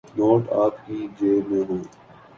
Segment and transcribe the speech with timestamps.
[0.17, 1.81] Note آپ کی جیب میں ہوں۔